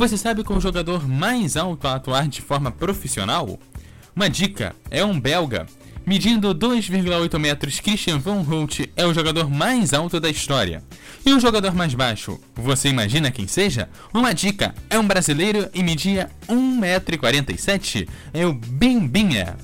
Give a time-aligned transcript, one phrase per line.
[0.00, 3.60] Você sabe qual o jogador mais alto a atuar de forma profissional?
[4.16, 5.66] Uma dica: é um belga.
[6.06, 10.82] Medindo 2,8 metros, Christian Van Holt é o jogador mais alto da história.
[11.24, 13.90] E o jogador mais baixo, você imagina quem seja?
[14.14, 18.08] Uma dica: é um brasileiro e media 1,47m.
[18.32, 19.54] É o Bimbinha.